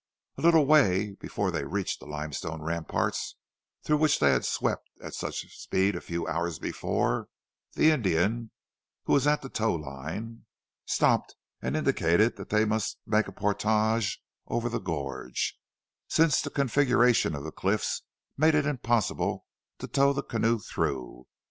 A 0.35 0.41
little 0.41 0.65
way 0.65 1.11
before 1.19 1.51
they 1.51 1.63
reached 1.63 1.99
the 1.99 2.07
limestone 2.07 2.63
ramparts 2.63 3.35
through 3.83 3.97
which 3.97 4.17
they 4.17 4.31
had 4.31 4.43
swept 4.45 4.89
at 4.99 5.13
such 5.13 5.45
speed 5.55 5.95
a 5.95 6.01
few 6.01 6.25
hours 6.25 6.57
before, 6.57 7.27
the 7.73 7.91
Indian, 7.91 8.49
who 9.03 9.13
was 9.13 9.27
at 9.27 9.43
the 9.43 9.47
towline, 9.49 10.45
stopped 10.87 11.35
and 11.61 11.77
indicated 11.77 12.35
that 12.37 12.49
they 12.49 12.65
must 12.65 12.97
make 13.05 13.27
a 13.27 13.31
portage 13.31 14.19
over 14.47 14.69
the 14.69 14.79
gorge, 14.79 15.55
since 16.07 16.41
the 16.41 16.49
configuration 16.49 17.35
of 17.35 17.43
the 17.43 17.51
cliffs 17.51 18.01
made 18.35 18.55
it 18.55 18.65
impossible 18.65 19.45
to 19.77 19.87
tow 19.87 20.13
the 20.13 20.23
canoe 20.23 20.57
through. 20.57 21.27